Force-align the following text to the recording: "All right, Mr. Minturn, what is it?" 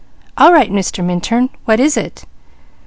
"All 0.35 0.51
right, 0.51 0.71
Mr. 0.71 1.03
Minturn, 1.05 1.51
what 1.65 1.79
is 1.79 1.95
it?" 1.95 2.25